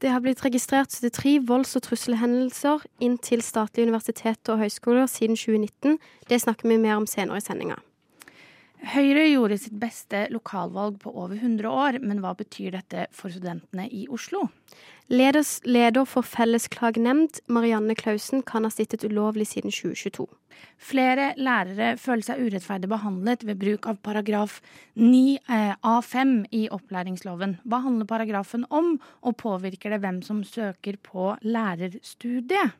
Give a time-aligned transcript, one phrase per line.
[0.00, 5.38] Det har blitt registrert 73 volds- og trusselhendelser inn til statlige universiteter og høyskoler siden
[5.38, 5.98] 2019.
[6.28, 7.78] Det snakker vi mer om senere i sendinga.
[8.78, 13.88] Høyre gjorde sitt beste lokalvalg på over 100 år, men hva betyr dette for studentene
[13.90, 14.44] i Oslo?
[15.10, 20.28] Leders, leder for Fellesklagenemnd, Marianne Klausen, kan ha sittet ulovlig siden 2022.
[20.78, 24.60] Flere lærere føler seg urettferdig behandlet ved bruk av paragraf
[24.94, 27.58] 9 eh, A5 i opplæringsloven.
[27.66, 32.78] Hva handler paragrafen om, og påvirker det hvem som søker på lærerstudiet?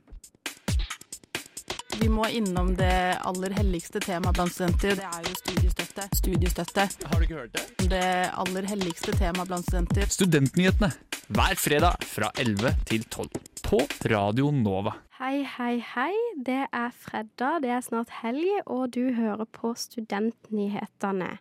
[1.99, 4.95] Vi må innom det aller helligste temaet blant studenter.
[5.01, 6.05] Det er jo studiestøtte.
[6.15, 6.85] Studiestøtte.
[7.11, 7.89] Har du ikke hørt det?
[7.91, 8.03] Det
[8.39, 10.07] aller helligste temaet blant studenter.
[10.15, 10.93] Studentnyhetene
[11.35, 14.95] hver fredag fra 11 til 12 på Radio Nova.
[15.19, 16.15] Hei, hei, hei.
[16.47, 21.35] Det er fredag, det er snart helg, og du hører på Studentnyhetene.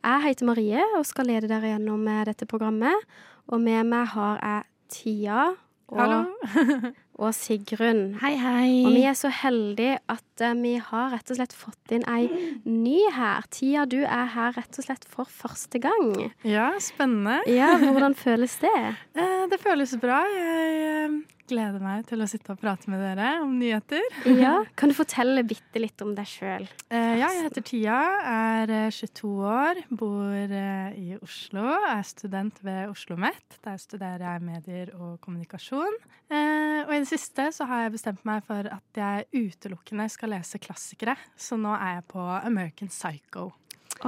[0.00, 3.04] Jeg heter Marie og skal lede dere gjennom eh, dette programmet.
[3.52, 5.50] Og med meg har jeg Tia
[5.90, 6.32] og,
[7.20, 8.16] og Sigrun.
[8.22, 8.68] Hei, hei.
[8.88, 12.24] Og vi er så heldige at uh, vi har rett og slett fått inn ei
[12.64, 13.44] ny her.
[13.52, 16.32] Tia, du er her rett og slett for første gang.
[16.46, 17.42] Ja, spennende.
[17.50, 18.72] Ja, Hvordan føles det?
[19.14, 20.22] Eh, det føles bra.
[20.32, 24.06] Jeg eh, gleder meg til å sitte og prate med dere om nyheter.
[24.38, 26.64] Ja, Kan du fortelle bitte litt om deg sjøl?
[26.88, 32.62] Eh, ja, jeg heter Tia, er eh, 22 år, bor eh, i Oslo, er student
[32.64, 33.58] ved Oslo OsloMet.
[33.64, 35.96] Der studerer jeg medier og kommunikasjon.
[36.30, 40.34] Eh, og i det siste så har jeg bestemt meg for at jeg utelukkende skal
[40.36, 43.50] lese klassikere, så nå er jeg på American Psycho.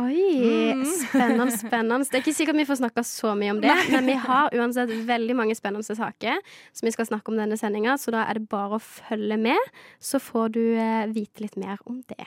[0.00, 2.06] Oi, spennende, spennende.
[2.08, 4.92] Det er ikke sikkert vi får snakka så mye om det, men vi har uansett
[5.08, 6.38] veldig mange spennende saker
[6.72, 9.72] som vi skal snakke om denne sendinga, så da er det bare å følge med,
[10.00, 12.24] så får du eh, vite litt mer om det.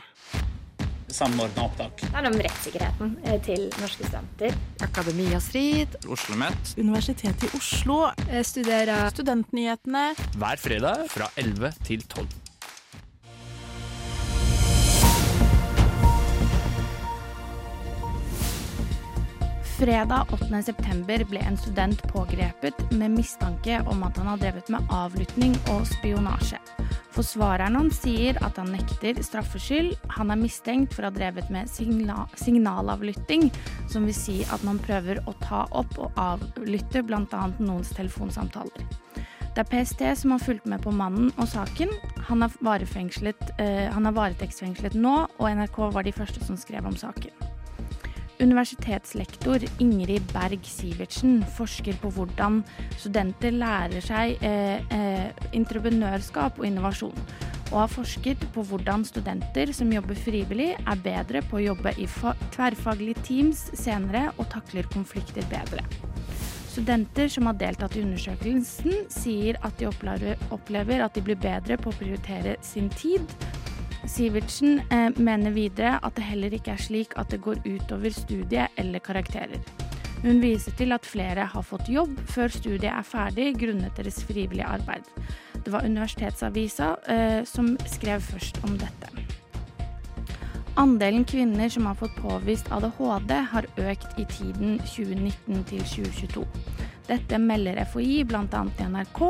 [1.15, 2.01] Samordna opptak.
[2.01, 4.55] Det handler om rettssikkerheten eh, til norske studenter.
[4.83, 5.95] Akademia Strid.
[6.03, 8.01] Oslo OsloMet Universitetet i Oslo.
[8.29, 10.09] Jeg studerer Studentnyhetene.
[10.37, 12.44] hver fredag fra 11 til 12.
[19.75, 20.61] Fredag 8.
[20.63, 25.81] september ble en student pågrepet med mistanke om at han har drevet med avlytting og
[25.89, 26.61] spionasje.
[27.11, 29.97] Forsvareren hans sier at han nekter straffskyld.
[30.15, 33.49] Han er mistenkt for å ha drevet med signa signalavlytting,
[33.91, 37.41] som vil si at man prøver å ta opp og avlytte bl.a.
[37.59, 38.85] noens telefonsamtaler.
[39.55, 41.91] Det er PST som har fulgt med på mannen og saken.
[42.29, 46.95] Han er, uh, han er varetektsfengslet nå, og NRK var de første som skrev om
[46.95, 47.54] saken.
[48.43, 52.61] Universitetslektor Ingrid Berg Sivertsen forsker på hvordan
[52.99, 55.29] studenter lærer seg eh, eh,
[56.59, 57.15] og innovasjon,
[57.71, 62.09] og har forsket på hvordan studenter som jobber frivillig, er bedre på å jobbe i
[62.55, 65.85] tverrfaglige teams senere og takler konflikter bedre.
[66.75, 71.93] Studenter som har deltatt i undersøkelsen, sier at de opplever at de blir bedre på
[71.93, 73.31] å prioritere sin tid
[74.07, 78.77] Sivertsen eh, mener videre at det heller ikke er slik at det går utover studiet
[78.77, 79.61] eller karakterer.
[80.23, 84.65] Hun viser til at flere har fått jobb før studiet er ferdig grunnet deres frivillige
[84.65, 85.05] arbeid.
[85.65, 89.11] Det var Universitetsavisa eh, som skrev først om dette.
[90.77, 96.43] Andelen kvinner som har fått påvist ADHD, har økt i tiden 2019 til 2022.
[97.07, 98.43] Dette melder FHI bl.a.
[98.49, 99.21] til NRK,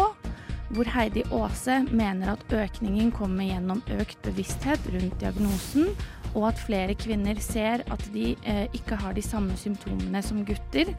[0.69, 5.91] hvor Heidi Aase mener at økningen kommer gjennom økt bevissthet rundt diagnosen,
[6.35, 10.91] og at flere kvinner ser at de eh, ikke har de samme symptomene som gutter,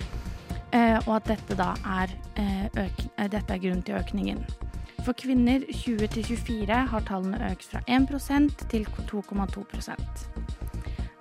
[0.72, 4.44] eh, og at dette da er, eh, eh dette er grunnen til økningen.
[5.04, 9.64] For kvinner 20 24 har tallene økt fra 1% til 2,2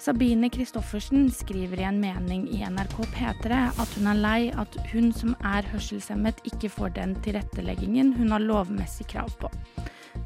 [0.06, 5.08] Sabine Christoffersen skriver i en mening i NRK P3 at hun er lei at hun
[5.10, 9.50] som er hørselshemmet, ikke får den tilretteleggingen hun har lovmessig krav på.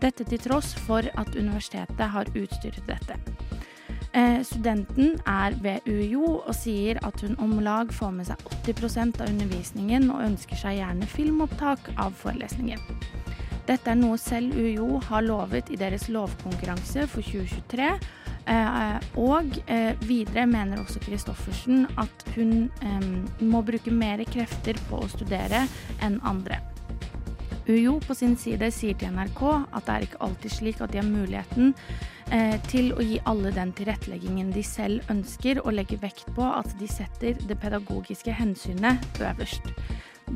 [0.03, 3.15] Dette til tross for at universitetet har utstyret dette.
[4.11, 9.23] Eh, studenten er ved UiO og sier at hun om lag får med seg 80%
[9.23, 12.83] av undervisningen og ønsker seg gjerne filmopptak av forelesningen.
[13.69, 18.18] Dette er noe selv UiO har lovet i deres lovkonkurranse for 2023, Eh,
[18.49, 23.09] og eh, videre mener også Christoffersen at hun eh,
[23.45, 25.65] må bruke mer krefter på å studere
[26.05, 26.61] enn andre.
[27.69, 31.03] UiO på sin side sier til NRK at det er ikke alltid slik at de
[31.03, 31.75] har muligheten
[32.69, 36.85] til å gi alle den tilretteleggingen de selv ønsker, og legger vekt på at de
[36.85, 39.65] setter det pedagogiske hensynet øverst.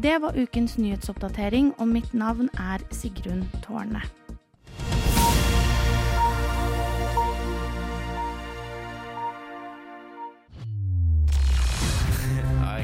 [0.01, 4.01] Det var ukens nyhetsoppdatering, og mitt navn er Sigrun Tårne.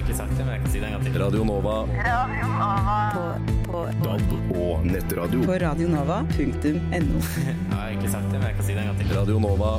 [0.09, 1.21] Egentlig sagt det, men jeg kan si det en gang til.
[1.21, 1.75] Radio Nova.
[3.13, 3.23] På,
[3.71, 5.41] på DAB og nettradio.
[5.45, 7.19] På radionova.no.
[7.49, 9.17] Jeg har egentlig sagt det, men jeg kan si det en gang til.
[9.17, 9.71] Radio Nova.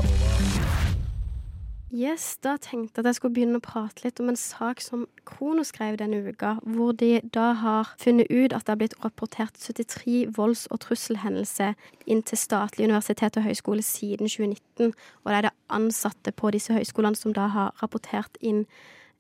[1.91, 5.09] Yes, da tenkte jeg at jeg skulle begynne å prate litt om en sak som
[5.27, 9.59] Krono skrev denne uka, hvor de da har funnet ut at det har blitt rapportert
[9.59, 11.75] 73 volds- og trusselhendelser
[12.07, 14.95] inn til statlige universitet og høyskole siden 2019.
[14.95, 18.69] Og det er det ansatte på disse høyskolene som da har rapportert inn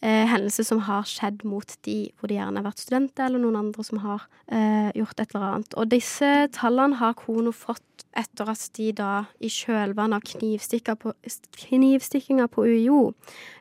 [0.03, 3.61] eh, hendelser som har skjedd mot de, hvor de gjerne har vært studenter, eller noen
[3.61, 5.77] andre som har eh, gjort et eller annet.
[5.77, 10.27] Og disse tallene har Kono fått etter at de da i kjølvannet av
[11.61, 13.01] knivstikkinga på, på UiO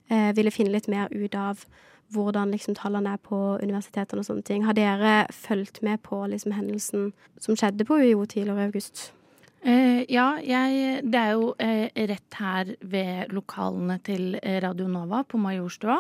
[0.09, 1.67] eh, ville finne litt mer ut av
[2.09, 4.65] hvordan liksom tallene er på universitetene og sånne ting.
[4.65, 9.11] Har dere fulgt med på liksom hendelsen som skjedde på UiO tidligere i august?
[9.59, 15.39] Eh, ja, jeg, det er jo eh, rett her ved lokalene til Radio Nova på
[15.41, 15.99] Majorstua.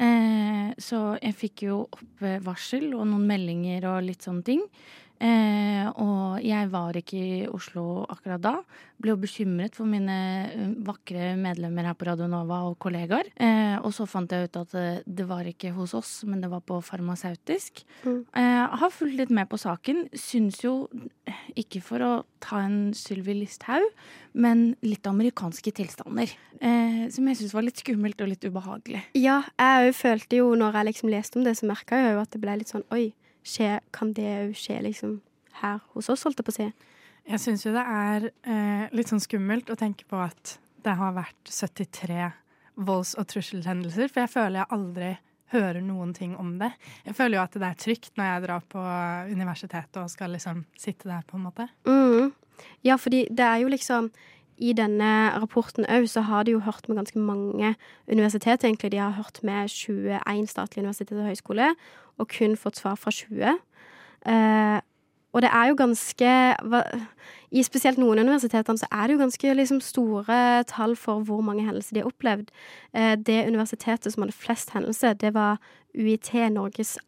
[0.00, 4.62] Eh, så jeg fikk jo opp eh, varsel og noen meldinger og litt sånne ting.
[5.20, 8.54] Eh, og jeg var ikke i Oslo akkurat da.
[9.00, 10.16] Ble jo bekymret for mine
[10.48, 13.28] eh, vakre medlemmer her på Radio Nova og kollegaer.
[13.36, 16.50] Eh, og så fant jeg ut at det, det var ikke hos oss, men det
[16.52, 17.84] var på farmasautisk.
[18.06, 18.22] Mm.
[18.32, 20.06] Eh, har fulgt litt med på saken.
[20.16, 20.88] Syns jo,
[21.58, 23.84] ikke for å ta en Sylvi Listhaug,
[24.32, 26.32] men litt amerikanske tilstander.
[26.60, 29.04] Eh, som jeg syns var litt skummelt og litt ubehagelig.
[29.18, 32.22] Ja, jeg òg følte jo når jeg liksom leste om det, så merka jeg jo
[32.24, 33.10] at det ble litt sånn oi,
[33.46, 35.18] skje, kan det òg skje liksom
[35.60, 36.68] her hos oss, holdt jeg på å si.
[37.30, 41.12] Jeg syns jo det er eh, litt sånn skummelt å tenke på at det har
[41.16, 42.30] vært 73
[42.80, 45.10] volds- og trusselhendelser, for jeg føler jeg aldri
[45.50, 46.70] hører noen ting om det.
[47.04, 48.82] Jeg føler jo at det er trygt når jeg drar på
[49.30, 51.66] universitetet og skal liksom sitte der, på en måte.
[51.88, 52.30] Mm.
[52.86, 54.12] Ja, fordi det er jo liksom
[54.60, 57.72] i denne rapporten òg så har de jo hørt med ganske mange
[58.10, 58.92] universitet, egentlig.
[58.92, 61.70] De har hørt med 21 statlige universiteter og høyskole,
[62.20, 63.58] og kun fått svar fra 20.
[64.30, 64.78] Eh,
[65.30, 66.30] og det er jo ganske
[67.50, 71.64] I spesielt noen universitetene så er det jo ganske liksom, store tall for hvor mange
[71.66, 72.50] hendelser de har opplevd.
[72.94, 75.58] Eh, det universitetet som hadde flest hendelser, det var
[75.94, 76.98] UiT, Norges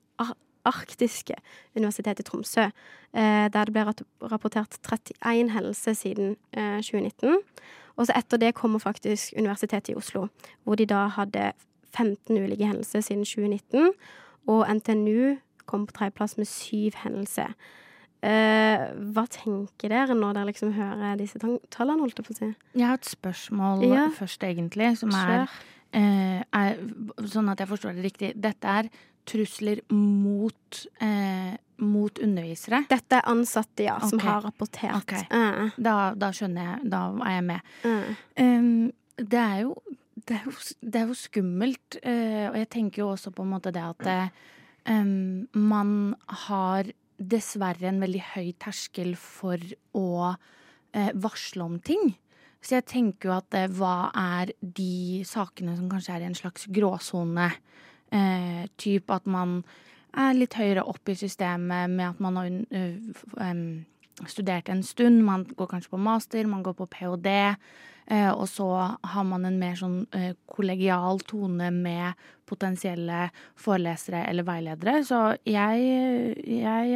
[0.65, 1.35] arktiske
[1.77, 2.69] universitet i Tromsø.
[3.13, 3.85] Eh, der det ble
[4.31, 7.39] rapportert 31 hendelser siden eh, 2019.
[7.97, 10.29] Og så etter det kommer faktisk Universitetet i Oslo,
[10.65, 11.53] hvor de da hadde
[11.97, 13.93] 15 ulike hendelser siden 2019.
[14.51, 17.55] Og NTNU kom på tredjeplass med syv hendelser.
[18.23, 22.51] Uh, hva tenker dere når dere liksom hører disse tallene, holdt jeg på å si?
[22.79, 24.09] Jeg har et spørsmål Ja.
[24.15, 25.49] først, egentlig, som er,
[25.93, 26.77] eh, er
[27.27, 28.41] Sånn at jeg forstår det riktig.
[28.41, 28.89] Dette er
[29.27, 32.87] trusler mot, uh, mot undervisere.
[32.89, 34.25] Dette er ansatte, ja, som Ok.
[34.25, 35.03] har rapportert.
[35.03, 35.27] Okay.
[35.79, 36.91] Da, da skjønner jeg.
[36.91, 37.61] Da er jeg med.
[38.39, 39.75] Um, det er jo
[40.15, 43.53] det er jo, det er jo skummelt, Uh, og jeg tenker jo også på en
[43.53, 44.09] måte det at
[44.91, 46.15] um, man
[46.49, 49.61] har dessverre en veldig høy terskel for
[49.95, 52.17] å uh, varsle om ting.
[52.63, 56.39] Så jeg tenker jo at uh, hva er de sakene som kanskje er i en
[56.39, 57.53] slags gråsone?
[58.77, 59.63] Typ at man
[60.21, 62.51] er litt høyere opp i systemet med at man har
[63.47, 63.63] em,
[64.29, 65.23] studert en stund.
[65.25, 67.35] Man går kanskje på master, man går på ph.d.
[68.07, 68.69] Eh, og så
[69.13, 73.29] har man en mer sånn eh, kollegial tone med potensielle
[73.61, 74.99] forelesere eller veiledere.
[75.07, 75.87] Så jeg,
[76.43, 76.91] jeg,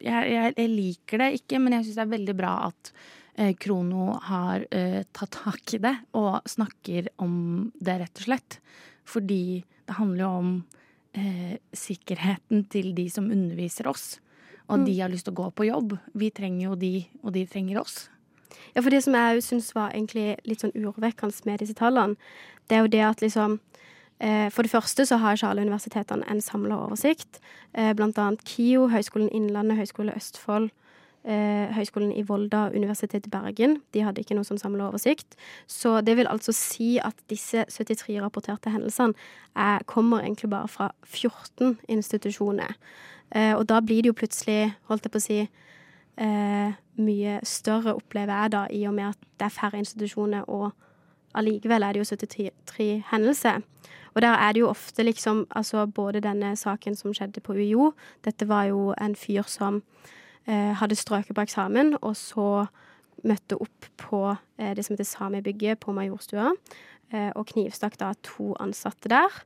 [0.00, 2.92] jeg, jeg, liker det ikke, men jeg syns det er veldig bra at
[3.36, 4.66] eh, Krono har
[5.14, 7.36] tatt tak i det og snakker om
[7.76, 8.60] det, rett og slett.
[9.06, 10.54] Fordi det handler jo om
[11.16, 14.16] eh, sikkerheten til de som underviser oss.
[14.66, 15.94] Og de har lyst til å gå på jobb.
[16.18, 18.08] Vi trenger jo de, og de trenger oss.
[18.74, 22.18] Ja, for det som jeg syns var egentlig litt sånn urovekkende med disse tallene,
[22.66, 23.60] det er jo det at liksom
[24.18, 27.40] eh, For det første så har ikke alle universitetene en samla oversikt.
[27.74, 30.72] Eh, blant annet KIO, Høgskolen Innlandet, Høgskole Østfold,
[31.26, 33.80] eh, Høgskolen i Volda, Universitetet i Bergen.
[33.94, 35.36] De hadde ikke noe sånn samla oversikt.
[35.70, 39.16] Så det vil altså si at disse 73 rapporterte hendelsene
[39.56, 42.76] er, kommer egentlig bare fra 14 institusjoner.
[43.34, 45.40] Eh, og da blir det jo plutselig, holdt jeg på å si,
[46.16, 50.72] eh, mye større, opplever jeg da, i og med at det er færre institusjoner, og
[51.34, 53.62] allikevel er det jo 73 hendelser.
[54.14, 57.92] Og der er det jo ofte liksom, altså både denne saken som skjedde på UiO,
[58.24, 62.66] dette var jo en fyr som eh, hadde strøket på eksamen, og så
[63.24, 66.52] møtte opp på eh, det som heter Samebygget på Majorstua,
[67.12, 69.40] eh, og knivstakk da to ansatte der.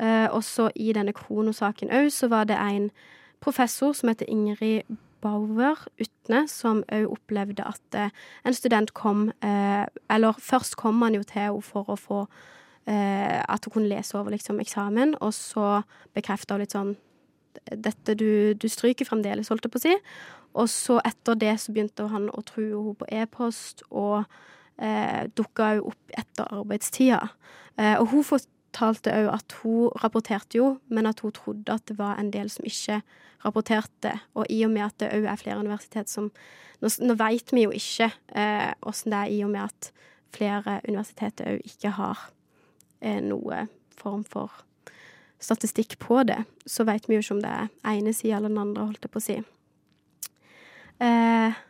[0.00, 2.90] Eh, og så i denne kronosaken òg, så var det en
[3.42, 4.88] professor som heter Ingrid
[5.22, 8.10] Bauer Utne, som òg opplevde at eh,
[8.46, 12.24] en student kom eh, Eller først kom han jo til henne for å få
[12.88, 15.82] eh, at hun kunne lese over liksom, eksamen, og så
[16.14, 16.96] bekrefta hun litt sånn
[17.62, 19.92] Dette du, du stryker fremdeles, holdt jeg på å si.
[20.52, 24.24] Og så etter det så begynte han å true henne på e-post, og
[24.76, 27.20] eh, dukka jo opp etter arbeidstida.
[27.80, 31.98] Eh, og hun fortalte òg at hun rapporterte jo, men at hun trodde at det
[32.00, 33.00] var en del som ikke
[33.44, 34.16] rapporterte.
[34.36, 36.32] Og i og med at det òg er flere universitet som
[36.82, 39.92] Nå, nå veit vi jo ikke eh, det er, i og med at
[40.34, 42.24] flere universiteter òg ikke har
[42.98, 44.64] eh, noe form for
[45.38, 46.40] statistikk på det.
[46.66, 49.14] Så veit vi jo ikke om det er ene sida eller den andre, holdt jeg
[49.14, 49.38] på å si.
[51.02, 51.62] Eh,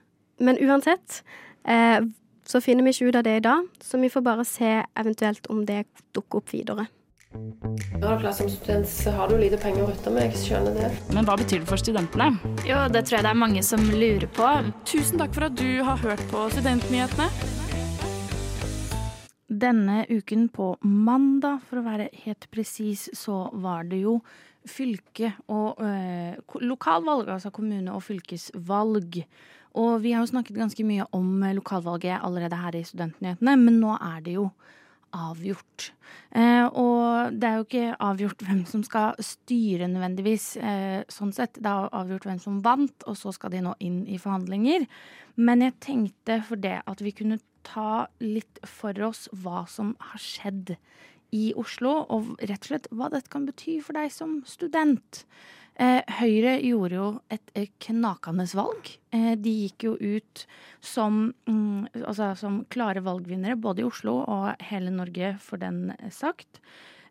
[0.43, 1.23] men uansett
[1.65, 2.01] eh,
[2.45, 5.47] så finner vi ikke ut av det i dag, så vi får bare se eventuelt
[5.53, 6.89] om det dukker opp videre.
[7.33, 10.27] Du som student, så har du lite penger å rutte med.
[10.35, 10.91] Jeg skjønner det.
[11.17, 12.29] Men hva betyr det for studentene?
[12.69, 14.49] Jo, det tror jeg det er mange som lurer på.
[14.85, 17.31] Tusen takk for at du har hørt på Studentnyhetene.
[19.63, 24.19] Denne uken, på mandag for å være helt presis, så var det jo
[24.69, 29.23] fylke- og eh, lokalvalg, altså kommune- og fylkesvalg.
[29.81, 33.97] Og vi har jo snakket ganske mye om lokalvalget allerede her i Studentnyhetene, men nå
[33.97, 34.51] er det jo
[35.13, 35.93] avgjort.
[36.33, 41.61] Eh, og det er jo ikke avgjort hvem som skal styre nødvendigvis, eh, sånn sett.
[41.61, 44.87] Det er avgjort hvem som vant, og så skal de nå inn i forhandlinger.
[45.37, 50.21] Men jeg tenkte for det at vi kunne ta litt for oss hva som har
[50.21, 50.77] skjedd
[51.33, 55.25] i Oslo, og rett og slett hva dette kan bety for deg som student.
[55.81, 58.91] Eh, Høyre gjorde jo et eh, knakende valg.
[59.17, 60.45] Eh, de gikk jo ut
[60.85, 66.61] som, mm, altså, som, klare valgvinnere både i Oslo og hele Norge, for den sagt.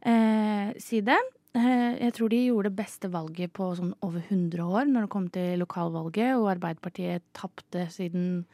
[0.05, 1.17] Eh, side.
[1.57, 5.13] Eh, jeg tror de gjorde det beste valget på sånn over 100 år når det
[5.17, 8.45] kom til lokalvalget, og Arbeiderpartiet tapte siden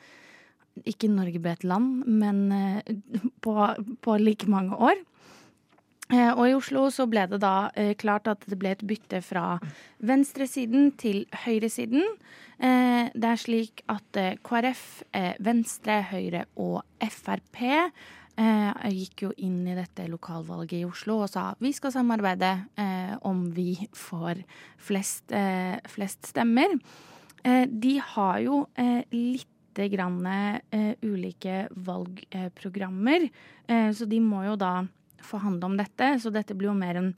[0.88, 2.96] ikke Norge ble et land, men eh,
[3.44, 3.54] på,
[4.02, 4.98] på like mange år.
[6.08, 9.20] Eh, og i Oslo så ble det da eh, klart at det ble et bytte
[9.26, 9.58] fra
[10.08, 12.06] venstresiden til høyresiden.
[12.64, 19.34] Eh, det er slik at eh, KrF, eh, Venstre, Høyre og Frp eh, gikk jo
[19.44, 22.54] inn i dette lokalvalget i Oslo og sa vi skal samarbeide
[23.28, 24.44] om vi får
[24.80, 25.34] flest,
[25.90, 26.78] flest stemmer.
[27.68, 28.60] de har jo
[29.12, 30.22] litt grann
[31.02, 33.28] ulike valgprogrammer,
[33.68, 34.72] så de må jo da
[35.28, 36.16] forhandle om dette.
[36.22, 37.12] Så dette blir jo mer en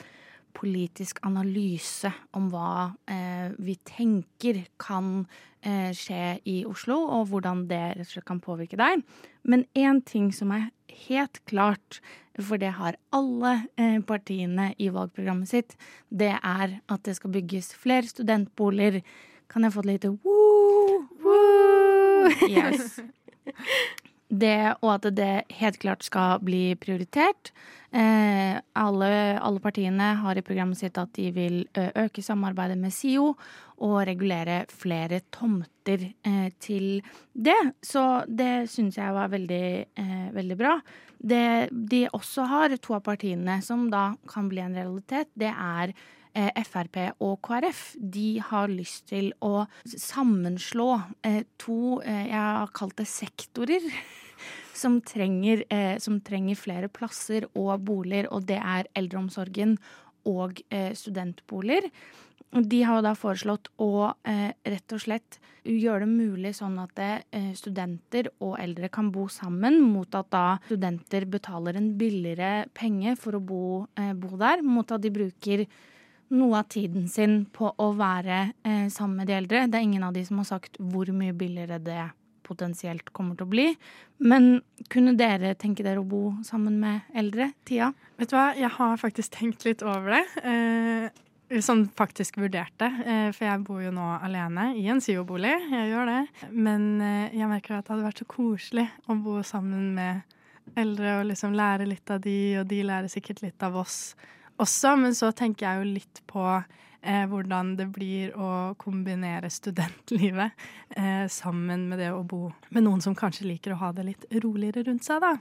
[0.58, 5.24] politisk analyse om hva eh, vi tenker kan
[5.62, 9.04] eh, skje i Oslo, og hvordan det rett og slett kan påvirke deg.
[9.44, 10.70] Men én ting som er
[11.08, 12.02] helt klart,
[12.40, 15.78] for det har alle eh, partiene i valgprogrammet sitt,
[16.10, 19.02] det er at det skal bygges flere studentboliger.
[19.50, 21.06] Kan jeg få et lite woo?
[21.24, 22.30] Woo!
[22.50, 23.00] Yes.
[24.30, 27.50] Det, og at det helt klart skal bli prioritert.
[27.90, 29.10] Eh, alle,
[29.42, 33.32] alle, partiene har i programmet sitt at de vil øke samarbeidet med SIO
[33.82, 37.02] og regulere flere tomter eh, til
[37.34, 37.58] det.
[37.82, 39.66] Så det syns jeg var veldig,
[39.98, 40.78] eh, veldig bra.
[41.18, 45.98] Det de også har, to av partiene som da kan bli en realitet, det er
[45.98, 50.90] Eh, Frp og KrF de har lyst til å sammenslå
[51.26, 53.86] eh, to eh, Jeg har kalt det sektorer.
[54.80, 55.66] Som trenger,
[56.00, 59.74] som trenger flere plasser og boliger, og det er eldreomsorgen
[60.32, 60.62] og
[60.96, 61.90] studentboliger.
[62.50, 65.38] De har da foreslått å eh, rett og slett
[65.70, 70.46] gjøre det mulig sånn at eh, studenter og eldre kan bo sammen, mot at da
[70.66, 73.66] studenter betaler en billigere penge for å bo,
[74.02, 75.66] eh, bo der, mot at de bruker
[76.36, 79.66] noe av tiden sin på å være eh, sammen med de eldre.
[79.68, 82.04] Det er ingen av de som har sagt hvor mye billigere det
[82.50, 83.68] potensielt kommer til å bli.
[84.26, 84.60] Men
[84.92, 87.52] kunne dere tenke dere å bo sammen med eldre?
[87.68, 87.92] Tia?
[88.20, 90.24] Vet du hva, jeg har faktisk tenkt litt over det.
[90.50, 92.90] Eh, sånn faktisk vurdert det.
[93.06, 95.56] Eh, for jeg bor jo nå alene i en SIO-bolig.
[95.72, 96.50] Jeg gjør det.
[96.52, 100.38] Men eh, jeg merker at det hadde vært så koselig å bo sammen med
[100.78, 104.14] eldre og liksom lære litt av de, og de lærer sikkert litt av oss
[104.60, 110.56] også, men så tenker jeg jo litt på eh, hvordan det blir å kombinere studentlivet
[110.96, 114.28] eh, sammen med det å bo med noen som kanskje liker å ha det litt
[114.44, 115.38] roligere rundt seg, da.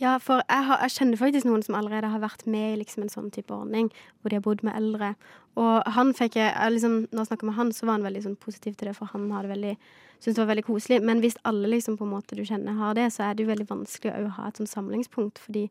[0.00, 3.04] Ja, for jeg, har, jeg, kjenner faktisk noen som allerede har vært med i liksom
[3.04, 3.90] en sånn type ordning,
[4.20, 5.10] hvor de har bodd med eldre.
[5.60, 8.38] Og han fikk jeg, liksom, Når jeg snakker med han, så var han veldig sånn
[8.40, 9.74] positiv til det, for han veldig,
[10.16, 11.02] syntes det var veldig koselig.
[11.04, 13.52] Men hvis alle liksom på en måte du kjenner har det, så er det jo
[13.52, 15.42] veldig vanskelig å ha et sånn samlingspunkt.
[15.44, 15.68] fordi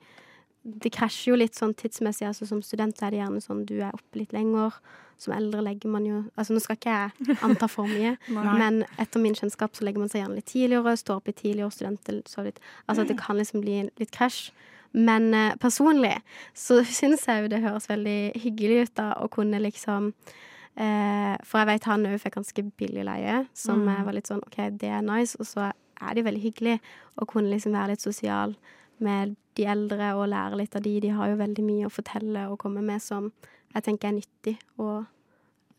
[0.80, 2.28] det krasjer jo litt sånn tidsmessig.
[2.28, 4.74] altså Som student er det gjerne sånn du er oppe litt lenger.
[5.20, 8.14] Som eldre legger man jo Altså nå skal ikke jeg anta for mye,
[8.62, 11.72] men etter min kjennskap så legger man seg gjerne litt tidligere, står opp litt tidligere,
[11.76, 14.52] studenter sover litt Altså at det kan liksom bli litt krasj.
[14.94, 16.16] Men eh, personlig
[16.58, 20.14] så syns jeg jo det høres veldig hyggelig ut da å kunne liksom
[20.80, 24.06] eh, For jeg vet han òg fikk ganske billig leie, som Mm.
[24.06, 25.36] var litt sånn OK, det er nice.
[25.40, 25.68] Og så
[26.02, 26.80] er det jo veldig hyggelig
[27.20, 28.56] å kunne liksom være litt sosial
[29.04, 30.98] med de eldre og lære litt av de.
[31.04, 33.32] De har jo veldig mye å fortelle og komme med som
[33.76, 35.04] jeg tenker er nyttig å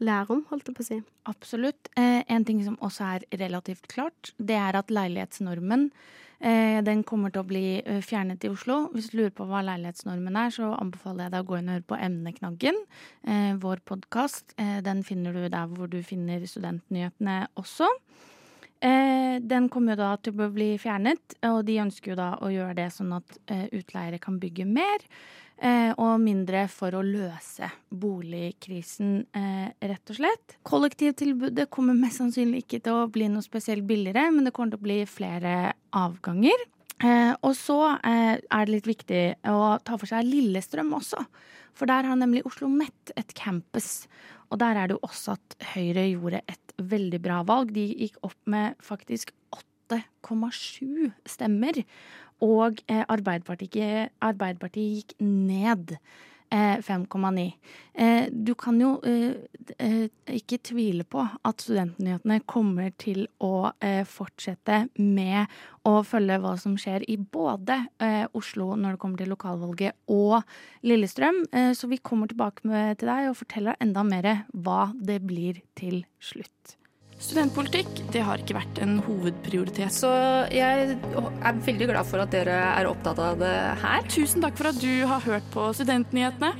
[0.00, 0.99] lære om, holdt jeg på å si.
[1.31, 1.91] Absolutt.
[1.99, 5.91] Eh, en ting som også er relativt klart, det er at leilighetsnormen
[6.41, 8.83] eh, den kommer til å bli eh, fjernet i Oslo.
[8.95, 11.77] Hvis du lurer på hva leilighetsnormen er, så anbefaler jeg deg å gå inn og
[11.77, 12.83] høre på Emneknaggen,
[13.27, 14.57] eh, vår podkast.
[14.57, 17.91] Eh, den finner du der hvor du finner studentnyhetene også.
[18.81, 22.49] Eh, den kommer jo da til å bli fjernet, og de ønsker jo da å
[22.53, 25.05] gjøre det sånn at eh, utleiere kan bygge mer.
[25.61, 29.27] Eh, og mindre for å løse boligkrisen,
[29.85, 30.55] rett og slett.
[30.65, 34.81] Kollektivtilbudet kommer mest sannsynlig ikke til å bli noe spesielt billigere, men det kommer til
[34.81, 36.65] å bli flere avganger.
[37.00, 41.23] Eh, og så eh, er det litt viktig å ta for seg Lillestrøm også.
[41.76, 44.04] For der har nemlig Oslo Met et campus.
[44.50, 47.73] Og der er det jo også at Høyre gjorde et veldig bra valg.
[47.73, 49.33] De gikk opp med faktisk
[49.92, 51.80] 8,7 stemmer.
[52.45, 55.97] Og eh, Arbeiderpartiet, Arbeiderpartiet gikk ned
[56.50, 57.52] 5,9.
[57.95, 59.37] Eh, du kan jo eh,
[59.78, 65.50] eh, ikke tvile på at Studentnyhetene kommer til å eh, fortsette med
[65.87, 70.40] å følge hva som skjer i både eh, Oslo når det kommer til lokalvalget og
[70.87, 71.45] Lillestrøm.
[71.52, 72.66] Eh, så vi kommer tilbake
[72.99, 76.80] til deg og forteller enda mer hva det blir til slutt.
[77.21, 79.93] Studentpolitikk det har ikke vært en hovedprioritet.
[79.93, 80.09] Så
[80.55, 84.05] jeg er veldig glad for at dere er opptatt av det her.
[84.09, 86.55] Tusen takk for at du har hørt på Studentnyhetene.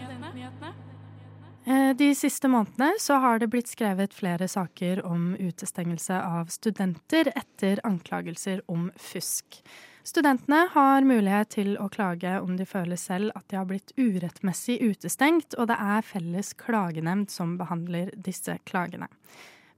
[1.65, 7.33] Eh, De siste månedene så har det blitt skrevet flere saker om utestengelse av studenter
[7.35, 9.63] etter anklagelser om fusk.
[10.05, 14.81] Studentene har mulighet til å klage om de føler selv at de har blitt urettmessig
[14.81, 19.11] utestengt, og det er Felles klagenemnd som behandler disse klagene.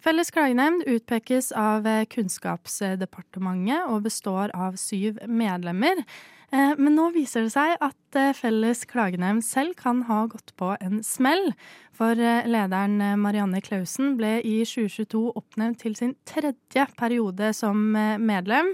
[0.02, 6.00] Felles klagenemnd utpekes av eh, Kunnskapsdepartementet og består av syv medlemmer.
[6.50, 10.72] Eh, Men nå viser det seg at eh, Felles klagenemnd selv kan ha gått på
[10.82, 11.52] en smell.
[11.94, 18.72] For lederen Marianne Klausen ble i 2022 oppnevnt til sin tredje periode som medlem.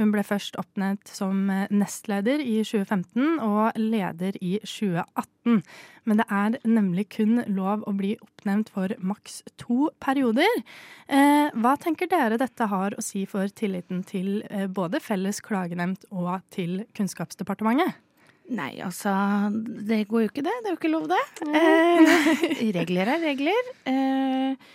[0.00, 5.60] Hun ble først oppnevnt som eh, nestleder i 2015 og leder i 2018.
[6.08, 10.62] Men det er nemlig kun lov å bli oppnevnt for maks to perioder.
[11.04, 16.08] Eh, hva tenker dere dette har å si for tilliten til eh, både Felles klagenemnd
[16.08, 18.00] og til Kunnskapsdepartementet?
[18.50, 19.12] Nei, altså
[19.86, 20.56] Det går jo ikke, det.
[20.64, 21.20] Det er jo ikke lov, det.
[21.44, 23.72] Eh, regler er regler.
[23.86, 24.70] Eh,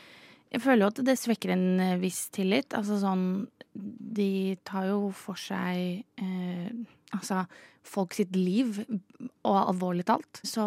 [0.53, 1.67] jeg føler jo at det svekker en
[1.99, 2.77] viss tillit.
[2.77, 3.25] Altså sånn
[3.75, 6.69] De tar jo for seg eh,
[7.15, 7.43] altså
[7.85, 8.79] folk sitt liv,
[9.45, 10.39] og alvorlig talt.
[10.47, 10.63] Så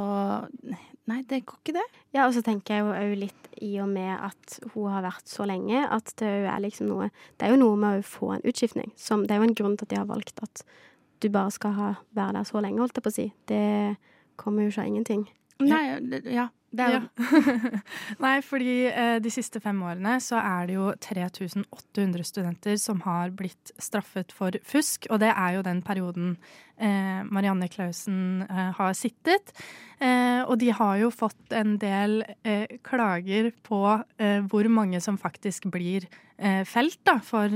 [1.08, 1.86] nei, det går ikke, det.
[2.14, 5.30] Ja, og så tenker jeg jo òg litt i og med at hun har vært
[5.30, 8.46] så lenge, at det er liksom noe Det er jo noe med å få en
[8.46, 8.92] utskiftning.
[8.96, 10.62] Som, det er jo en grunn til at de har valgt at
[11.18, 13.26] du bare skal ha, være der så lenge, holdt jeg på å si.
[13.50, 13.64] Det
[14.38, 15.26] kommer jo ikke av ingenting.
[15.58, 15.82] Nei,
[16.30, 16.46] ja.
[16.76, 17.00] Ja.
[18.24, 23.32] Nei, fordi eh, de siste fem årene så er det jo 3800 studenter som har
[23.36, 26.34] blitt straffet for fusk, og det er jo den perioden
[26.76, 29.54] eh, Marianne Klausen eh, har sittet.
[29.96, 32.20] Eh, og de har jo fått en del
[32.86, 33.80] klager på
[34.50, 36.06] hvor mange som faktisk blir
[36.68, 37.50] felt da, for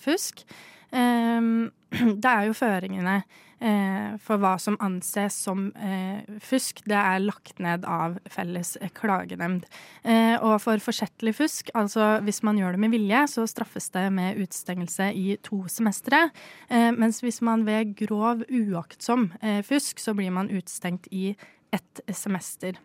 [0.00, 0.44] fusk.
[0.94, 3.18] Det er jo føringene
[4.20, 6.82] for hva som anses som eh, fusk.
[6.88, 9.66] Det er lagt ned av Felles klagenemnd.
[10.02, 14.06] Eh, og for forsettlig fusk, altså hvis man gjør det med vilje, så straffes det
[14.14, 16.28] med utestengelse i to semestre.
[16.68, 21.32] Eh, mens hvis man ved grov uaktsom eh, fusk, så blir man utestengt i
[21.74, 22.78] ett semester.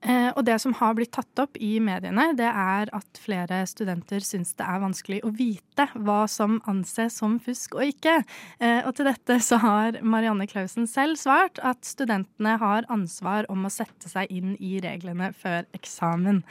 [0.00, 4.24] Eh, og det som har blitt tatt opp i mediene, det er at flere studenter
[4.24, 8.20] syns det er vanskelig å vite hva som anses som fusk og ikke.
[8.64, 13.68] Eh, og til dette så har Marianne Klausen selv svart at studentene har ansvar om
[13.68, 16.44] å sette seg inn i reglene før eksamen.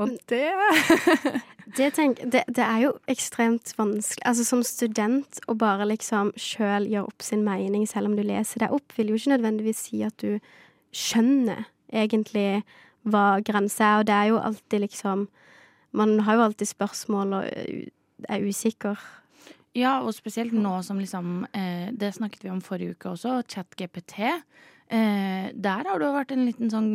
[0.00, 0.48] Og det
[1.76, 4.24] Det, tenk, det, det er jo ekstremt vanskelig.
[4.26, 8.64] Altså Som student å bare liksom sjøl gjøre opp sin mening, selv om du leser
[8.64, 10.40] deg opp, vil jo ikke nødvendigvis si at du
[10.90, 12.62] skjønner egentlig
[13.02, 14.00] hva grensa er.
[14.00, 15.28] Og det er jo alltid liksom
[15.92, 17.46] Man har jo alltid spørsmål og
[18.28, 18.98] er usikker.
[19.74, 24.20] Ja, og spesielt nå som liksom eh, Det snakket vi om forrige uke også, ChatGPT.
[24.90, 26.92] Eh, der har det jo vært en liten sånn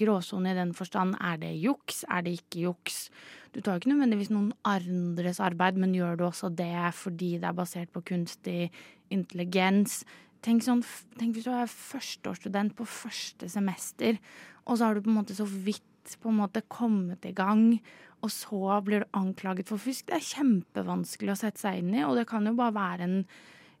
[0.00, 1.18] gråsone i den forstand.
[1.20, 2.04] Er det juks?
[2.08, 3.10] Er det ikke juks?
[3.52, 7.50] Du tar jo ikke nødvendigvis noen andres arbeid, men gjør du også det fordi det
[7.50, 8.70] er basert på kunstig
[9.12, 10.02] intelligens?
[10.46, 10.84] Tenk, sånn,
[11.18, 14.20] tenk hvis du er førsteårsstudent på første semester,
[14.66, 15.84] og så har du på en måte så vidt
[16.22, 17.80] på en måte kommet i gang,
[18.22, 20.06] og så blir du anklaget for fusk.
[20.08, 23.16] Det er kjempevanskelig å sette seg inn i, og det kan jo bare være en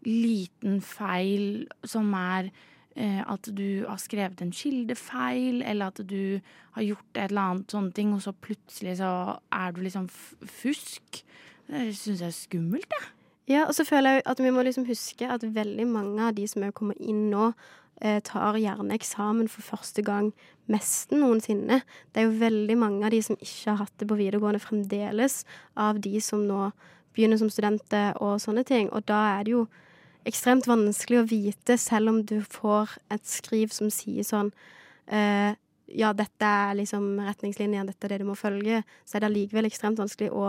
[0.06, 2.50] liten feil som er
[2.94, 6.38] eh, at du har skrevet en kildefeil, eller at du
[6.76, 9.12] har gjort et eller annet sånne ting, og så plutselig så
[9.54, 11.22] er du liksom fusk.
[11.66, 13.15] Det syns jeg er skummelt, jeg.
[13.46, 16.46] Ja, og så føler jeg at vi må liksom huske at veldig mange av de
[16.50, 17.52] som er kommet inn nå,
[18.02, 20.32] eh, tar gjerne eksamen for første gang
[20.68, 21.80] nesten noensinne.
[22.12, 25.44] Det er jo veldig mange av de som ikke har hatt det på videregående fremdeles,
[25.76, 26.72] av de som nå
[27.14, 28.90] begynner som studenter og sånne ting.
[28.90, 29.66] Og da er det jo
[30.26, 34.52] ekstremt vanskelig å vite, selv om du får et skriv som sier sånn
[35.06, 35.54] eh,
[35.86, 39.68] Ja, dette er liksom retningslinjer, dette er det du må følge, så er det allikevel
[39.68, 40.48] ekstremt vanskelig å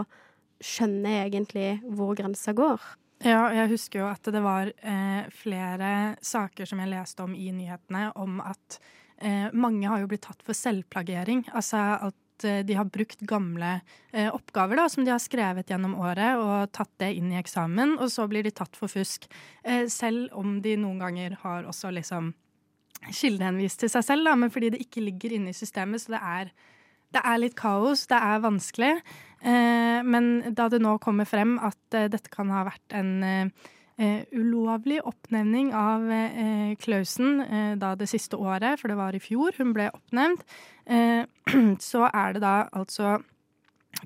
[0.64, 2.82] skjønne egentlig hvor grensa går.
[3.26, 5.92] Ja, jeg husker jo at det var eh, flere
[6.22, 8.78] saker som jeg leste om i nyhetene, om at
[9.18, 11.48] eh, mange har jo blitt tatt for selvplagering.
[11.50, 13.80] Altså at eh, de har brukt gamle
[14.12, 17.98] eh, oppgaver da, som de har skrevet gjennom året, og tatt det inn i eksamen,
[17.98, 19.26] og så blir de tatt for fusk.
[19.66, 22.36] Eh, selv om de noen ganger har også liksom
[23.08, 26.22] kildehenvist til seg selv, da, men fordi det ikke ligger inne i systemet, så det
[26.22, 26.54] er
[27.16, 28.94] det er litt kaos, det er vanskelig.
[29.42, 34.24] Eh, men da det nå kommer frem at eh, dette kan ha vært en eh,
[34.34, 36.04] ulovlig oppnevning av
[36.78, 37.40] Klausen
[37.82, 40.44] da det siste året, for det var i fjor hun ble oppnevnt,
[41.90, 43.16] så er det da altså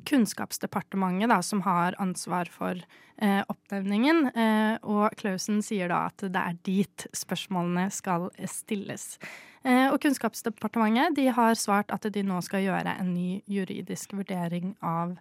[0.08, 2.80] Kunnskapsdepartementet da, som har ansvar for
[3.17, 4.27] eh, oppnevningen.
[4.32, 9.15] Eh, og Klausen sier da at det er dit spørsmålene skal stilles.
[9.63, 14.75] Eh, og Kunnskapsdepartementet de har svart at de nå skal gjøre en ny juridisk vurdering
[14.82, 15.17] av,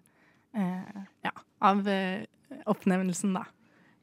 [0.51, 1.87] ja, av
[2.67, 3.45] oppnevnelsen, da.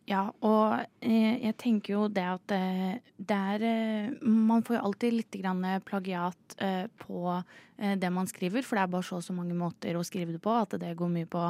[0.07, 4.83] Ja, og eh, jeg tenker jo det at eh, det er eh, Man får jo
[4.87, 5.35] alltid litt
[5.83, 6.55] plagiat
[6.97, 7.41] på
[7.77, 10.41] det man skriver, for det er bare så og så mange måter å skrive det
[10.41, 11.43] på at det går mye på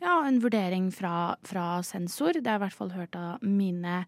[0.00, 2.38] ja, en vurdering fra, fra sensor.
[2.38, 3.98] Det har jeg i hvert fall hørt av mine,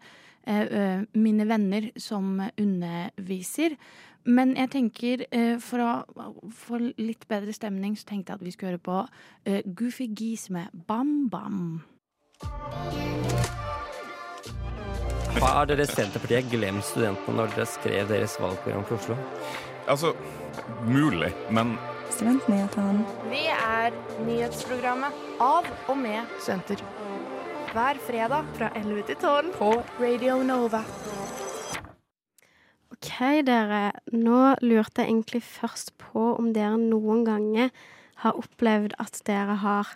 [1.13, 3.77] mine venner som underviser.
[4.25, 5.25] Men jeg tenker,
[5.61, 10.09] for å få litt bedre stemning, så tenkte jeg at vi skulle høre på Goofy
[10.09, 11.83] Geese med Bam Bam.
[15.37, 19.17] Har dere Senterpartiet glemt studentene når dere skrev deres valgprogram for Oslo?
[19.85, 20.15] Altså,
[20.89, 21.75] mulig, men
[22.09, 23.05] Studentnyhetene.
[23.29, 23.93] Vi er
[24.25, 26.81] nyhetsprogrammet av og med studenter.
[27.69, 29.69] Hver fredag fra 11 til 12 på
[30.01, 30.81] Radio Nova.
[32.89, 33.13] OK,
[33.45, 33.83] dere.
[34.11, 37.69] Nå lurte jeg egentlig først på om dere noen ganger
[38.25, 39.93] har opplevd at dere har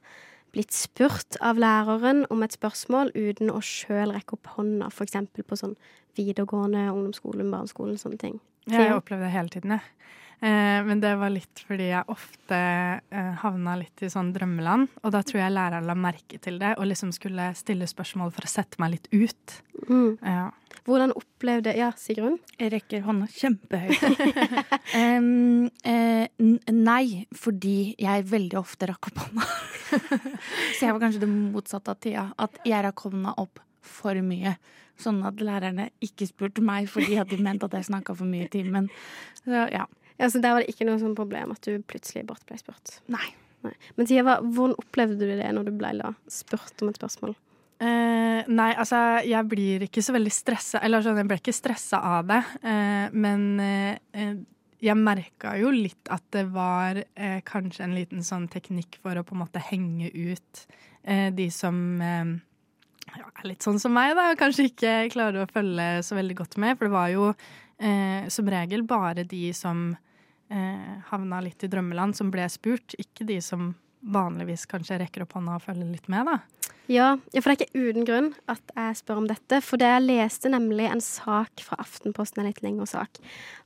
[0.53, 5.17] blitt spurt av læreren om et spørsmål uten å sjøl rekke opp hånda, f.eks.
[5.41, 5.77] på sånn
[6.17, 8.37] videregående, ungdomsskolen, barneskolen, sånne ting.
[8.69, 9.81] Ja, jeg opplever det hele tiden, jeg.
[9.83, 14.89] Eh, men det var litt fordi jeg ofte eh, havna litt i sånn drømmeland.
[15.03, 18.47] Og da tror jeg læreren la merke til det og liksom skulle stille spørsmål for
[18.47, 19.55] å sette meg litt ut.
[19.87, 20.17] Mm.
[20.19, 20.49] Ja.
[20.83, 22.35] Hvordan opplevde Ja, Sigrun?
[22.59, 24.03] Jeg rekker hånda kjempehøyt.
[24.99, 26.27] um, eh,
[26.75, 29.47] nei, fordi jeg veldig ofte rakk opp hånda.
[30.75, 32.27] Så jeg var kanskje det motsatte av Tia.
[32.35, 34.57] At jeg rakk hånda opp for mye.
[34.99, 38.51] Sånn at lærerne ikke spurte meg fordi de mente at jeg snakka for mye i
[38.51, 38.91] timen.
[39.39, 39.87] Så ja.
[40.19, 42.99] Ja, Så der var det ikke noe sånn problem at du plutselig bort ble spurt?
[43.11, 43.25] Nei.
[43.65, 43.73] nei.
[43.97, 47.35] Men Tiva, hvordan opplevde du det når du ble da, spurt om et spørsmål?
[47.83, 51.99] Eh, nei, altså jeg blir ikke så veldig stressa Eller sånn, jeg ble ikke stressa
[52.19, 52.39] av det.
[52.63, 54.35] Eh, men eh,
[54.83, 59.25] jeg merka jo litt at det var eh, kanskje en liten sånn teknikk for å
[59.25, 60.65] på en måte henge ut
[61.03, 62.33] eh, de som eh,
[63.13, 64.31] ja, er litt sånn som meg, da.
[64.39, 66.77] Kanskje ikke klarer å følge så veldig godt med.
[66.77, 67.31] For det var jo
[68.31, 69.95] som regel bare de som
[70.53, 72.95] eh, havna litt i drømmeland, som ble spurt.
[72.99, 76.69] Ikke de som vanligvis kanskje rekker opp hånda og følger litt med, da.
[76.91, 79.61] Ja, for det er ikke uten grunn at jeg spør om dette.
[79.63, 83.21] For det jeg leste nemlig en sak fra Aftenposten, en litt lengre sak,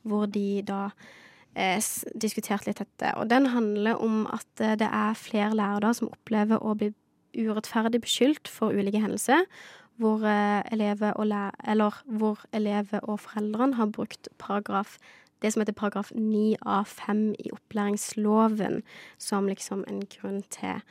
[0.06, 0.91] hvor de da
[1.58, 1.82] eh,
[2.13, 3.15] diskuterte litt dette.
[3.17, 6.93] Og den handler om at eh, det er flere lærere som opplever å bli
[7.38, 9.43] urettferdig beskyldt for ulike hendelser.
[9.98, 11.26] Hvor, eh, elever og,
[11.68, 14.98] eller, hvor elever og foreldrene har brukt paragraf
[15.42, 18.82] det som heter paragraf 9a5 i opplæringsloven
[19.18, 20.82] som liksom en grunn til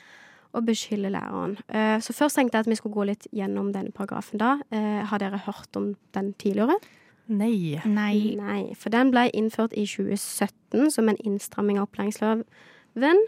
[0.56, 1.56] å beskylde læreren.
[1.68, 4.56] Eh, så først tenkte jeg at vi skulle gå litt gjennom denne paragrafen da.
[4.70, 6.78] Eh, har dere hørt om den tidligere?
[7.26, 7.80] Nei.
[7.84, 8.36] Nei.
[8.38, 8.62] Nei.
[8.78, 12.46] For den ble innført i 2017 som en innstramming av opplæringsloven
[12.96, 13.26] loven.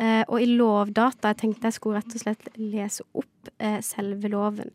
[0.00, 4.30] Eh, og i Lovdata jeg tenkte jeg skulle rett og slett lese opp eh, selve
[4.32, 4.70] loven.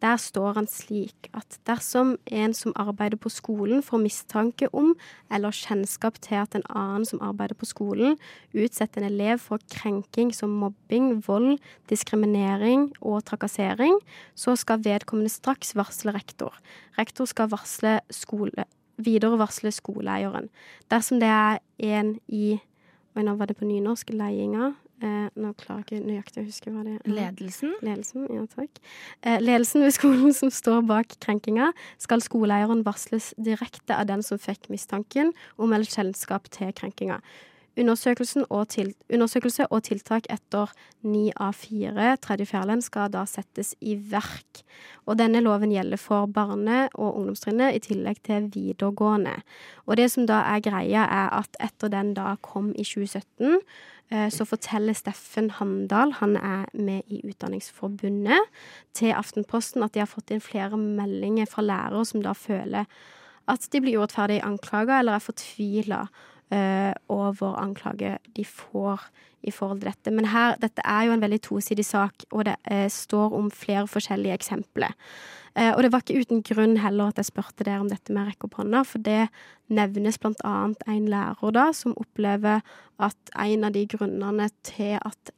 [0.00, 4.94] Der står han slik at dersom en som arbeider på skolen får mistanke om
[5.28, 8.16] eller kjennskap til at en annen som arbeider på skolen,
[8.56, 11.58] utsetter en elev for krenking som mobbing, vold,
[11.92, 14.00] diskriminering og trakassering,
[14.32, 16.56] så skal vedkommende straks varsle rektor.
[16.96, 18.64] Rektor skal varsle skole,
[18.96, 20.48] videre varsle skoleeieren.
[20.88, 21.60] Dersom det er
[22.00, 22.56] en i
[23.16, 24.12] og nå var det på nynorsk.
[24.14, 24.72] Leiinga.
[25.00, 27.04] Eh, nå klarer jeg ikke nøyaktig å huske hva det er.
[27.08, 27.72] Ledelsen?
[27.80, 28.80] Ledelsen, ja takk.
[29.24, 31.70] Eh, ledelsen ved skolen som står bak krenkinga,
[32.02, 37.20] skal skoleeieren varsles direkte av den som fikk mistanken om eller kjennskap til krenkinga.
[37.80, 40.68] Og til, undersøkelse og tiltak etter
[41.02, 42.44] ni av fire tredje
[42.84, 44.60] skal da settes i verk.
[45.06, 49.40] Og denne loven gjelder for barne- og ungdomstrinnet i tillegg til videregående.
[49.86, 53.60] Og det som da er greia, er at etter den da kom i 2017,
[54.10, 58.40] eh, så forteller Steffen Handal, han er med i Utdanningsforbundet,
[58.92, 62.84] til Aftenposten at de har fått inn flere meldinger fra lærere som da føler
[63.50, 66.04] at de blir urettferdig anklaga eller er fortvila
[66.52, 69.08] uh, over anklage de får
[69.46, 70.12] i forhold til dette.
[70.12, 73.86] Men her, dette er jo en veldig tosidig sak, og det eh, står om flere
[73.88, 74.92] forskjellige eksempler.
[75.56, 78.28] Eh, og det var ikke uten grunn heller at jeg spurte dere om dette med
[78.28, 79.30] rekke opp hånda, for det
[79.72, 82.60] nevnes blant annet en lærer da, som opplever
[83.00, 85.32] at en av de grunnene til at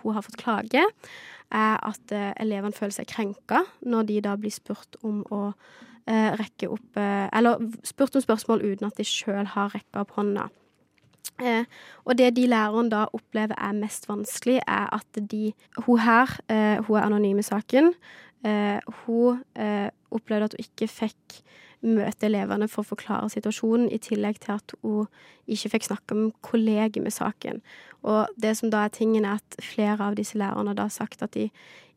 [0.00, 0.82] hun har fått klage,
[1.54, 5.52] er at elevene føler seg krenka når de da blir spurt om å
[6.10, 10.14] eh, rekke opp eh, Eller spurt om spørsmål uten at de sjøl har rekka opp
[10.18, 10.48] hånda.
[11.42, 11.64] Eh,
[12.04, 15.52] og det de læreren da opplever er mest vanskelig, er at de
[15.86, 17.94] Hun her, eh, hun er anonym i saken.
[18.44, 21.42] Eh, hun eh, opplevde at hun ikke fikk
[21.84, 25.08] møte elevene for å forklare situasjonen, i tillegg til at hun
[25.50, 27.60] ikke fikk snakke med kolleger med saken.
[28.02, 31.22] Og det som da er tingen, er at flere av disse lærerne da har sagt
[31.22, 31.50] at de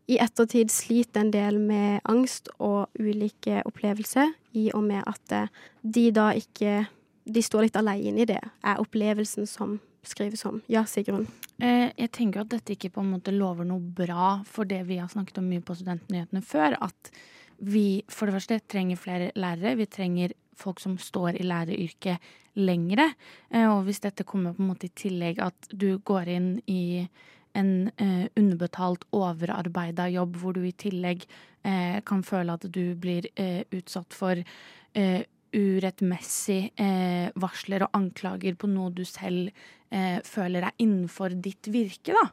[0.08, 5.50] i ettertid sliter en del med angst og ulike opplevelser, i og med at eh,
[5.84, 6.86] de da ikke
[7.28, 9.74] De står litt alene i det, er opplevelsen som
[10.08, 10.62] skrives om.
[10.72, 11.26] Ja, Sigrun?
[11.60, 15.02] Eh, jeg tenker at dette ikke på en måte lover noe bra for det vi
[15.02, 16.78] har snakket om mye på Studentnyhetene før.
[16.80, 17.12] At
[17.60, 19.76] vi for det første trenger flere lærere.
[19.76, 23.12] Vi trenger folk som står i læreryrket lengre.
[23.52, 27.08] Eh, og hvis dette kommer på en måte i tillegg at du går inn i
[27.58, 31.26] en eh, underbetalt, overarbeida jobb, hvor du i tillegg
[31.64, 35.24] eh, kan føle at du blir eh, utsatt for eh,
[35.58, 39.50] urettmessig eh, varsler og anklager på noe du selv
[39.90, 42.28] eh, føler er innenfor ditt virke, da.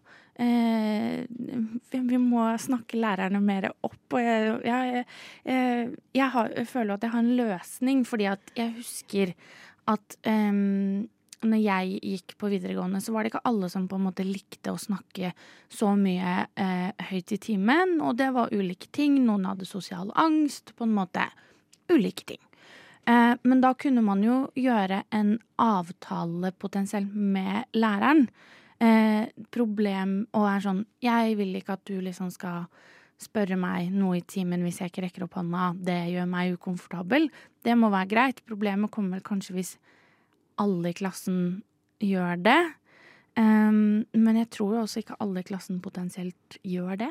[1.94, 4.16] vi må snakke lærerne mer opp.
[4.16, 5.04] Og jeg, jeg,
[5.46, 9.34] jeg, jeg, har, føler at jeg har en løsning, fordi at jeg husker
[9.90, 11.06] at um,
[11.42, 14.72] når jeg gikk på videregående, så var det ikke alle som på en måte likte
[14.72, 15.32] å snakke
[15.72, 19.18] så mye eh, høyt i timen, og det var ulike ting.
[19.26, 21.26] Noen hadde sosial angst, på en måte.
[21.92, 22.42] Ulike ting.
[23.06, 28.26] Eh, men da kunne man jo gjøre en avtale potensielt med læreren.
[28.82, 32.66] Eh, problem og er sånn Jeg vil ikke at du liksom skal
[33.22, 35.72] spørre meg noe i timen hvis jeg ikke rekker opp hånda.
[35.78, 37.28] Det gjør meg ukomfortabel.
[37.64, 38.42] Det må være greit.
[38.48, 39.76] Problemet kommer kanskje hvis
[40.60, 41.38] alle i klassen
[42.02, 42.60] gjør det.
[43.34, 47.10] Um, men jeg tror jo også ikke alle i klassen potensielt gjør det.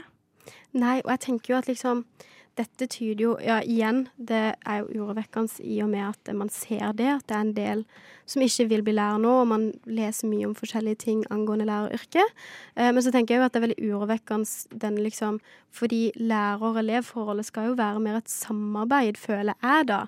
[0.76, 2.06] Nei, og jeg tenker jo at liksom
[2.54, 6.94] dette tyder jo Ja, igjen, det er jo urovekkende i og med at man ser
[6.94, 7.82] det, at det er en del
[8.30, 12.36] som ikke vil bli lærer nå, og man leser mye om forskjellige ting angående læreryrket.
[12.78, 15.42] Eh, men så tenker jeg jo at det er veldig urovekkende den liksom
[15.74, 20.06] Fordi lærer-elev-forholdet skal jo være mer et samarbeid, føler jeg da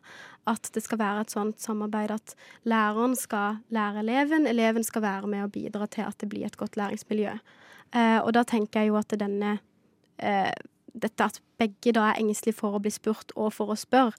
[0.49, 2.35] at det skal være et sånt samarbeid at
[2.69, 6.57] læreren skal lære eleven, eleven skal være med og bidra til at det blir et
[6.57, 7.33] godt læringsmiljø.
[7.95, 9.57] Eh, og da tenker jeg jo at denne
[10.19, 10.53] eh,
[10.95, 14.15] dette at begge da er engstelige for å bli spurt og for å spørre,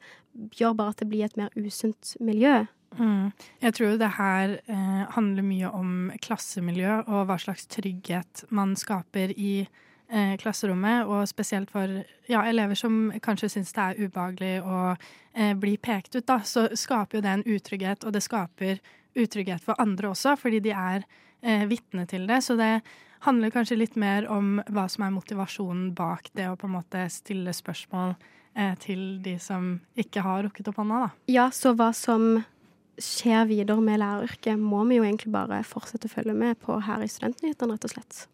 [0.56, 2.64] gjør bare at det blir et mer usunt miljø.
[2.96, 3.32] Mm.
[3.60, 5.90] Jeg tror det her eh, handler mye om
[6.22, 9.66] klassemiljø og hva slags trygghet man skaper i
[10.08, 11.90] eh, klasserommet, og spesielt for
[12.30, 16.68] ja, elever som kanskje syns det er ubehagelig å eh, bli pekt ut, da, så
[16.74, 18.80] skaper jo det en utrygghet, og det skaper
[19.16, 21.04] utrygghet for andre også, fordi de er
[21.42, 22.42] eh, vitne til det.
[22.44, 22.80] Så det
[23.26, 27.06] handler kanskje litt mer om hva som er motivasjonen bak det å på en måte
[27.12, 28.14] stille spørsmål
[28.56, 31.10] eh, til de som ikke har rukket opp hånda, da.
[31.32, 32.44] Ja, så hva som
[32.96, 37.04] skjer videre med læreryrket, må vi jo egentlig bare fortsette å følge med på her
[37.04, 38.24] i Studentnyhetene, rett og slett.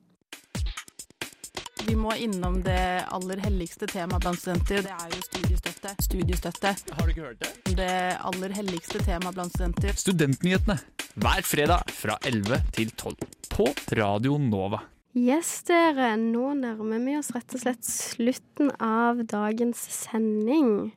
[1.86, 4.84] Vi må innom det aller helligste temaet blant studenter.
[4.86, 5.92] Det er jo studiestøtte.
[6.06, 6.72] Studiestøtte.
[6.94, 7.74] Har du ikke hørt det?
[7.78, 9.96] Det aller helligste temaet blant studenter.
[9.98, 10.76] Studentnyhetene
[11.20, 13.16] hver fredag fra 11 til 12
[13.52, 13.66] på
[13.98, 14.84] Radio Nova.
[15.18, 16.14] Yes, dere.
[16.16, 20.92] Nå nærmer vi oss rett og slett slutten av dagens sending.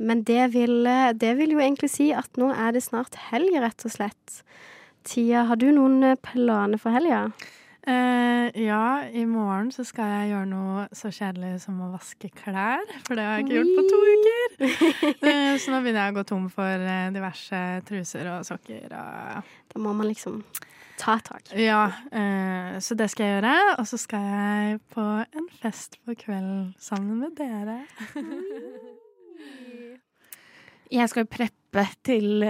[0.00, 0.86] Men det vil,
[1.18, 4.38] det vil jo egentlig si at nå er det snart helg, rett og slett.
[5.04, 7.26] Tia, har du noen planer for helga?
[7.82, 12.84] Eh, ja, i morgen så skal jeg gjøre noe så kjedelig som å vaske klær.
[13.08, 14.52] For det har jeg ikke gjort på to uker.
[15.32, 18.86] eh, så nå begynner jeg å gå tom for eh, diverse truser og sokker.
[18.86, 20.38] Og da må man liksom
[21.00, 21.50] ta tak.
[21.58, 23.56] Ja, eh, så det skal jeg gjøre.
[23.74, 27.80] Og så skal jeg på en fest på kvelden sammen med dere.
[30.92, 32.44] Jeg skal preppe til,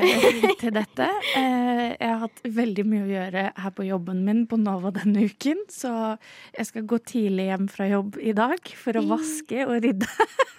[0.58, 1.06] til dette.
[1.38, 5.28] Eh, jeg har hatt veldig mye å gjøre her på jobben min på Nova denne
[5.30, 6.16] uken, så
[6.56, 10.11] jeg skal gå tidlig hjem fra jobb i dag for å vaske og rydde.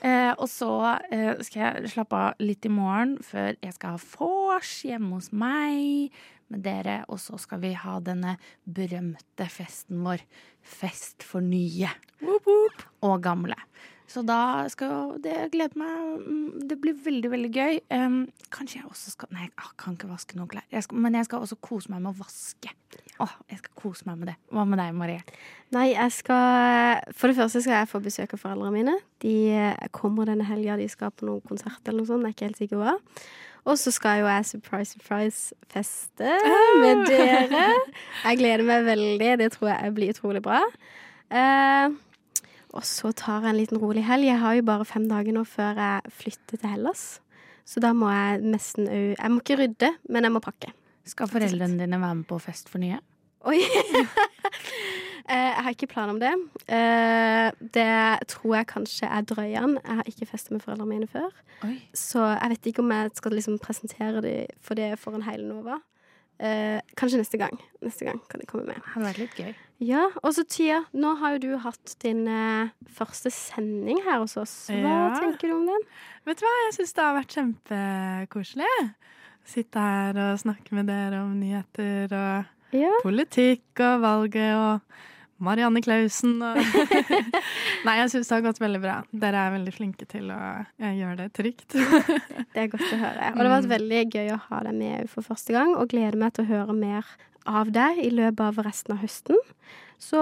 [0.00, 4.06] Eh, og så eh, skal jeg slappe av litt i morgen før jeg skal ha
[4.14, 6.14] vors hjemme hos meg
[6.48, 7.02] med dere.
[7.12, 10.24] Og så skal vi ha denne berømte festen vår.
[10.64, 12.86] Fest for nye woop, woop.
[13.04, 13.60] og gamle.
[14.10, 16.22] Så da skal det glede meg.
[16.26, 17.76] Mm, det blir veldig, veldig gøy.
[17.94, 20.64] Um, kanskje jeg også skal Nei, jeg kan ikke vaske noen klær.
[20.72, 22.72] Jeg skal, men jeg skal også kose meg med å vaske.
[23.22, 24.34] Åh, jeg skal kose meg med det.
[24.50, 25.22] Hva med deg, Marie?
[25.76, 28.96] Nei, jeg skal For det første skal jeg få besøk av foreldrene mine.
[29.22, 29.36] De
[29.94, 30.80] kommer denne helga.
[30.80, 32.26] De skal på noen konsert eller noe sånt.
[32.26, 32.98] Jeg er ikke helt sikker hva.
[33.70, 36.36] Og så skal jo jeg surprise, surprise feste
[36.82, 37.66] med dere.
[38.24, 39.34] Jeg gleder meg veldig.
[39.44, 40.64] Det tror jeg blir utrolig bra.
[41.30, 41.92] Uh,
[42.70, 44.28] og så tar jeg en liten rolig helg.
[44.28, 47.04] Jeg har jo bare fem dager nå før jeg flytter til Hellas.
[47.66, 50.72] Så da må jeg nesten òg Jeg må ikke rydde, men jeg må pakke.
[51.06, 53.00] Skal foreldrene dine være med på Fest for nye?
[53.48, 53.58] Oi!
[55.30, 56.32] jeg har ikke plan om det.
[56.68, 59.78] Eh, det tror jeg kanskje er drøyan.
[59.80, 61.30] Jeg har ikke festet med foreldrene mine før.
[61.66, 61.78] Oi.
[61.96, 65.46] Så jeg vet ikke om jeg skal liksom presentere dem for det for en hel
[65.48, 65.80] Nova.
[66.40, 67.52] Eh, kanskje neste gang.
[67.84, 68.76] Neste gang kan de komme med.
[68.80, 69.50] Det hadde litt gøy.
[69.84, 74.36] Ja, Og så Tia, nå har jo du hatt din eh, første sending her hos
[74.40, 74.54] oss.
[74.72, 75.20] Hva Ja.
[75.20, 75.84] tenker du om den?
[76.24, 78.94] Vet du hva, jeg syns det har vært kjempekoselig.
[79.44, 82.90] Sitte her og snakke med dere om nyheter og Ja.
[83.02, 84.80] politikk og valget og
[85.40, 86.58] Marianne Klausen og
[87.86, 88.96] Nei, jeg syns det har gått veldig bra.
[89.22, 91.76] Dere er veldig flinke til å eh, gjøre det trygt.
[92.52, 93.30] Det er godt å høre.
[93.30, 96.18] Og det har vært veldig gøy å ha deg med for første gang, og gleder
[96.18, 97.12] meg til å høre mer
[97.48, 99.38] av deg i løpet av resten av høsten.
[100.02, 100.20] Så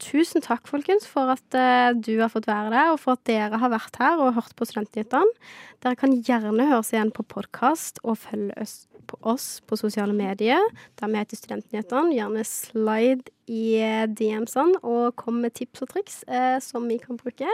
[0.00, 3.60] tusen takk, folkens, for at uh, du har fått være der, og for at dere
[3.60, 5.50] har vært her og hørt på Studentnyhetene.
[5.84, 8.76] Dere kan gjerne høre oss igjen på podkast og følge oss
[9.10, 10.62] på, oss på sosiale medier.
[11.00, 12.14] Der vi heter Studentnyhetene.
[12.16, 17.18] Gjerne slide i eh, DM-ene og kom med tips og triks uh, som vi kan
[17.20, 17.48] bruke.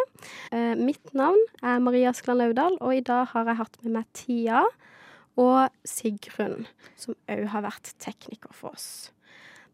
[0.53, 4.11] Uh, mitt navn er Maria Askeland Laudal, og i dag har jeg hatt med meg
[4.17, 4.65] Tia
[5.37, 6.65] og Sigrun,
[6.97, 8.89] som òg har vært tekniker for oss.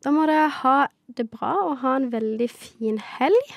[0.02, 0.76] Da må dere ha
[1.16, 3.50] det bra og ha en veldig fin helg.